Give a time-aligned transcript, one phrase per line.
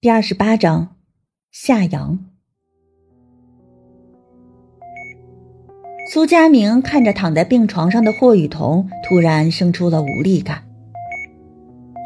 [0.00, 0.94] 第二十八章，
[1.50, 2.20] 夏阳。
[6.12, 10.62] 苏佳明看着躺在病床上的霍雨桐，突然生出了无力感。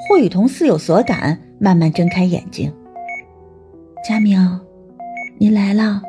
[0.08, 2.72] 霍雨桐似有所感，慢慢睁开眼睛。
[4.02, 4.58] 佳明，
[5.36, 6.00] 你来了。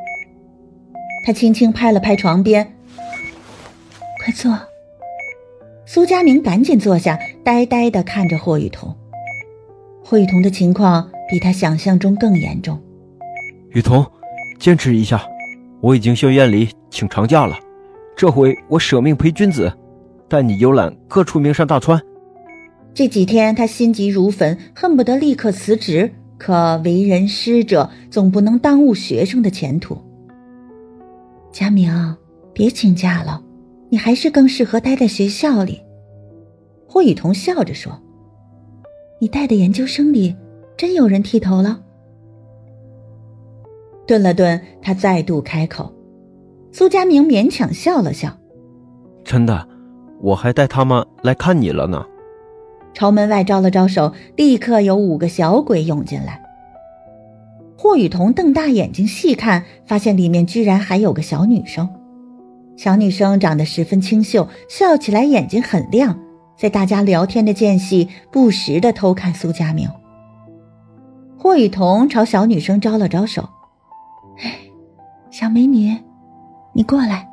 [1.25, 2.65] 他轻轻拍了拍床边，
[4.23, 4.57] 快坐。
[5.85, 8.95] 苏佳明赶紧坐下，呆呆的看着霍雨桐。
[10.01, 11.09] 霍雨桐的情况。
[11.33, 12.79] 比他想象中更严重，
[13.71, 14.05] 雨桐，
[14.59, 15.19] 坚持一下，
[15.81, 17.57] 我已经向院里请长假了，
[18.15, 19.73] 这回我舍命陪君子，
[20.29, 21.99] 带你游览各处名山大川。
[22.93, 29.97] 这几天他心急如焚，恨不得立刻辞职，可为人师者总不能耽误学生的前途。
[31.51, 32.15] 佳明，
[32.53, 33.41] 别请假了，
[33.89, 35.81] 你还是更适合待在学校里。
[36.87, 37.99] 霍雨桐笑着说
[39.19, 40.35] ：“你带的研究生里。”
[40.83, 41.79] 真有人剃头了。
[44.05, 45.93] 顿了顿，他再度开口。
[46.73, 48.37] 苏佳明勉强笑了笑
[49.23, 49.65] ：“真的，
[50.19, 52.05] 我还带他们来看你了呢。”
[52.93, 56.43] 朝门外招了招手，立刻有五个小鬼涌进来。
[57.77, 61.87] 霍雨桐瞪大眼睛细看，发现里面居然还有个小女生。
[62.75, 66.19] 小女生长得十分清秀，笑起来眼睛很亮，
[66.57, 69.87] 在大家聊天的间隙，不时的偷看苏佳明。
[71.43, 73.49] 霍雨桐朝小女生招了招手
[74.41, 74.59] ：“哎，
[75.29, 75.93] 小美女，
[76.71, 77.27] 你过来。”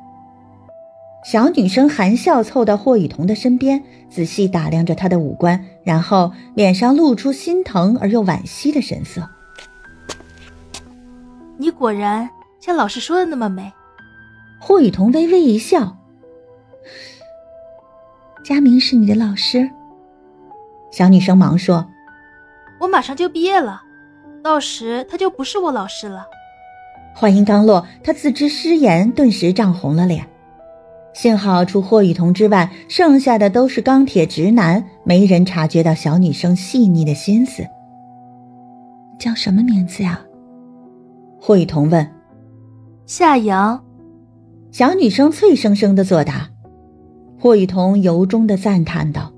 [1.24, 9.30] 小女生含笑凑到霍雨桐的身边，仔细打量着他的五官，然后脸上露出心疼而又惋惜的神色。
[11.56, 13.72] “你果然像老师说的那么美。”
[14.58, 15.98] 霍雨桐微微一笑
[18.42, 19.70] ：“佳明是你的老师。”
[20.90, 21.88] 小女生忙说
[22.82, 23.82] ：“我马上就毕业了。”
[24.42, 26.26] 到时他就不是我老师了。
[27.14, 30.26] 话音刚落，他自知失言，顿时涨红了脸。
[31.12, 37.64] 幸好除霍雨桐之外，剩下的都是钢铁直男，没人察觉到小女生细腻的心思。
[39.18, 40.20] 叫什么名字呀？
[41.40, 42.08] 霍雨桐问。
[43.06, 43.84] 夏阳。
[44.70, 46.48] 小女生脆生生的作答。
[47.38, 49.32] 霍雨桐由衷的赞叹道：“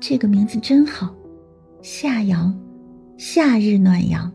[0.00, 1.14] 这个名字真好，
[1.82, 2.58] 夏阳。”
[3.18, 4.30] 夏日暖阳，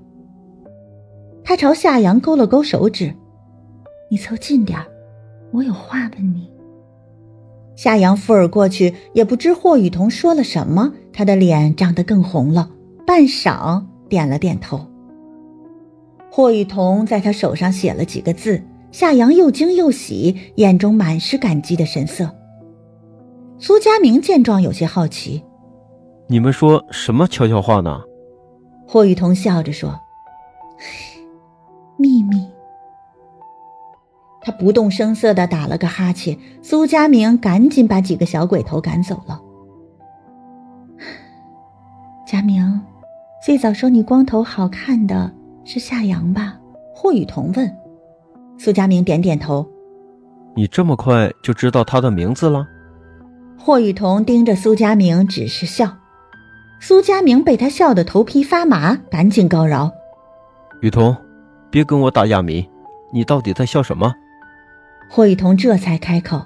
[1.44, 3.14] 他朝夏阳勾了勾手指
[4.10, 4.80] ：“你凑近点，
[5.52, 6.50] 我有话问你。”
[7.78, 12.72] 夏阳附耳过去，也不知霍雨桐说了什么，他的脸涨得更红了，
[13.06, 14.84] 半晌点了点头。
[16.32, 18.60] 霍雨桐在他手上写了几个字，
[18.92, 22.28] 夏阳又惊又喜，眼中满是感激的神色。
[23.60, 25.44] 苏佳明见状，有些好奇
[26.28, 28.02] ：“你们说什么悄悄话呢？”
[28.92, 29.98] 霍雨桐笑着说
[31.96, 32.46] ：“秘密。”
[34.44, 36.38] 他不动声色的打了个哈欠。
[36.62, 39.42] 苏佳明赶紧把几个小鬼头赶走了。
[42.28, 42.82] 佳明，
[43.42, 45.32] 最早说你光头好看的
[45.64, 46.60] 是夏阳吧？
[46.94, 47.74] 霍雨桐问。
[48.58, 49.66] 苏佳明点点头。
[50.54, 52.68] 你这么快就知道他的名字了？
[53.58, 55.96] 霍雨桐盯着苏佳明，只是笑。
[56.84, 59.92] 苏佳明被他笑得头皮发麻，赶紧告饶
[60.82, 61.16] ：“雨桐，
[61.70, 62.68] 别跟我打哑谜，
[63.14, 64.12] 你到底在笑什么？”
[65.08, 66.42] 霍雨桐这才开口：“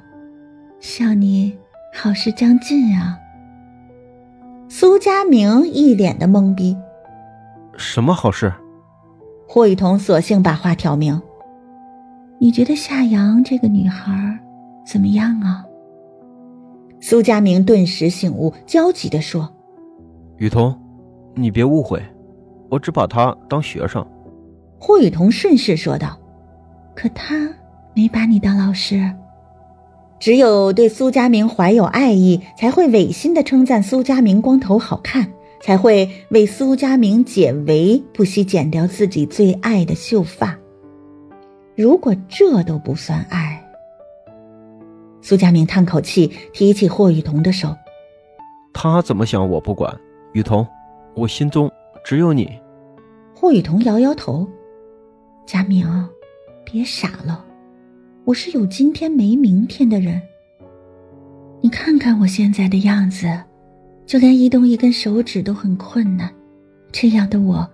[0.81, 1.57] 笑你
[1.94, 3.18] 好事将近啊。”
[4.68, 6.75] 苏佳明一脸的懵逼
[7.78, 8.51] ：“什么好事？”
[9.47, 11.19] 霍雨桐索性把话挑明
[12.40, 14.38] ：“你觉得夏阳这个女孩
[14.85, 15.63] 怎么样啊？”
[17.00, 19.50] 苏佳明顿时醒悟，焦急地说。
[20.38, 20.78] 雨桐，
[21.34, 22.01] 你别误会，
[22.69, 24.06] 我只把他当学生。
[24.78, 26.19] 霍雨桐顺势说道
[26.94, 27.50] ：“可他
[27.94, 29.09] 没把你当老师。
[30.19, 35.25] 只有对苏佳明怀有爱意，才会违心的称赞苏佳明光头好看，
[35.62, 40.57] 才会为苏佳明解围，不惜剪掉自己最爱的秀发。
[41.75, 43.62] 如果这都不算爱，
[45.21, 47.74] 苏佳明叹口气，提起霍雨桐的手
[48.74, 49.98] ：“他怎么想，我不管。”
[50.36, 50.68] 雨桐，
[51.16, 51.72] 我心中
[52.04, 52.60] 只有你。
[53.34, 54.46] 霍雨桐摇摇头
[55.48, 55.88] ：“佳明，
[56.66, 57.46] 别傻了，
[58.26, 60.22] 我是有今天没明天的人。
[61.62, 63.28] 你看看我现在的样子，
[64.06, 66.30] 就连移动一根手指都很困难，
[66.92, 67.66] 这样的我，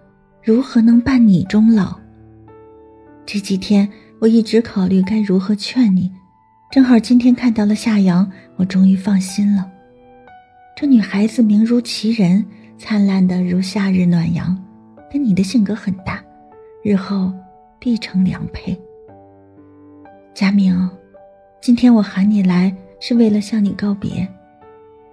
[0.44, 2.00] 如何能伴你终老？
[3.26, 6.12] 这几天我一直考虑该如何劝你，
[6.70, 9.68] 正好今天看到了夏阳，我终于放心了。”
[10.82, 12.44] 这女孩子名如其人，
[12.76, 14.60] 灿烂的如夏日暖阳，
[15.12, 16.20] 跟你的性格很搭，
[16.84, 17.32] 日后
[17.78, 18.76] 必成良配。
[20.34, 20.90] 佳明，
[21.62, 24.28] 今天我喊你来是为了向你告别，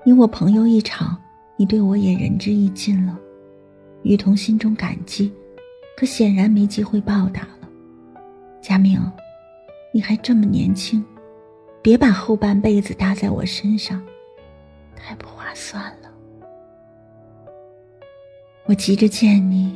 [0.05, 1.15] 你我朋友一场，
[1.59, 3.15] 你对我也仁至义尽了，
[4.05, 5.31] 雨桐心中感激，
[5.99, 7.69] 可显然没机会报答了。
[8.63, 8.99] 佳明，
[9.93, 11.05] 你还这么年轻，
[11.83, 14.03] 别把后半辈子搭在我身上，
[15.09, 16.11] 太不划算了。
[18.67, 19.75] 我急着见你，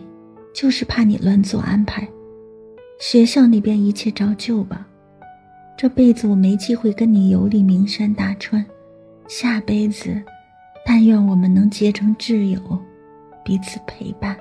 [0.54, 2.06] 就是怕你乱做安排。
[3.00, 4.86] 学校那边一切照旧吧。
[5.74, 8.62] 这辈子我没机会跟你游历名山大川，
[9.26, 10.22] 下辈子，
[10.84, 12.60] 但愿我们能结成挚友，
[13.42, 14.36] 彼此陪伴。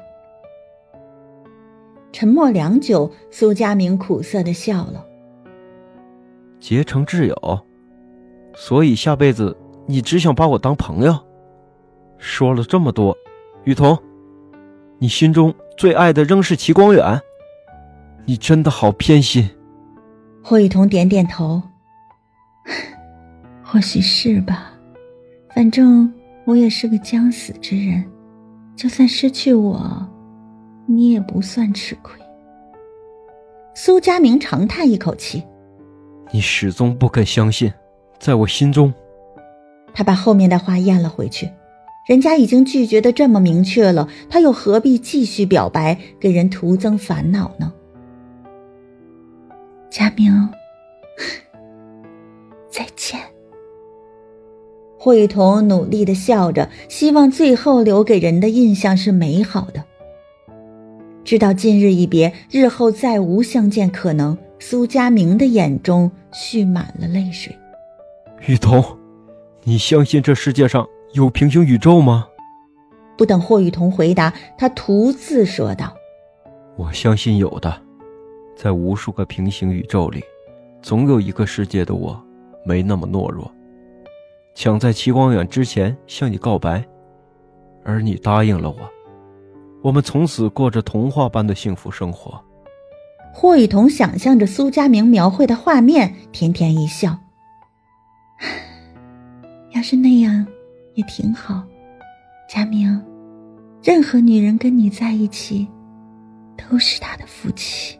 [2.11, 5.05] 沉默良久，苏佳明苦涩的笑了。
[6.59, 7.65] 结成挚友，
[8.53, 9.55] 所以下辈子
[9.91, 11.19] 你只想把我当朋友。
[12.17, 13.15] 说了这么多，
[13.65, 13.97] 雨桐，
[14.97, 17.19] 你心中最爱的仍是齐光远。
[18.25, 19.49] 你真的好偏心。
[20.41, 21.61] 霍雨桐点点头。
[23.61, 24.71] 或许是吧，
[25.53, 26.09] 反正
[26.45, 28.01] 我也是个将死之人，
[28.77, 30.07] 就算失去我，
[30.85, 32.17] 你也不算吃亏。
[33.73, 35.43] 苏佳明长叹一口气。
[36.31, 37.69] 你始终不肯相信，
[38.19, 38.93] 在我心中。
[39.93, 41.49] 他把后面的话咽了回去。
[42.07, 47.71] 人家已经拒绝的这么明确了，他又何必继续表白，给人徒增烦恼呢？
[49.89, 50.49] 佳明，
[52.69, 53.19] 再见。
[54.97, 59.83] 霍雨桐努力的笑着，希望最后留给人的印象是美好的。
[61.23, 64.37] 知道今日一别，日后再无相见可能。
[64.59, 67.55] 苏佳明的眼中蓄满了泪水。
[68.45, 68.83] 雨桐，
[69.63, 72.27] 你相信这世界上有平行宇宙吗？
[73.15, 75.93] 不等霍雨桐回答，他独自说道
[76.75, 77.79] ：“我相信有的，
[78.55, 80.23] 在无数个平行宇宙里，
[80.81, 82.19] 总有一个世界的我，
[82.65, 83.51] 没那么懦弱，
[84.55, 86.83] 抢在齐光远之前向你告白，
[87.83, 88.77] 而你答应了我，
[89.83, 92.43] 我们从此过着童话般的幸福生活。”
[93.31, 97.19] 霍雨桐想象着苏佳明描绘的画面，甜甜一笑。
[99.73, 100.45] 要是那样，
[100.95, 101.63] 也挺好。
[102.49, 103.01] 佳明，
[103.81, 105.67] 任何女人跟你在一起，
[106.57, 107.97] 都是她的福气。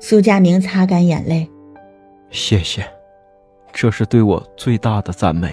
[0.00, 1.48] 苏佳明擦干眼泪，
[2.30, 2.82] 谢谢，
[3.72, 5.52] 这是对我最大的赞美。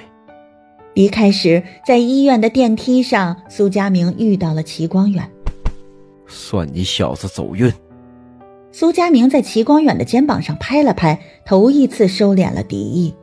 [0.94, 5.29] 离开时，在医院的电梯上，苏佳明遇到了齐光远。
[6.25, 7.69] 算你小子走运。
[8.71, 13.13] 苏佳明在齐光远的肩膀上拍了拍，头一次收敛了敌意。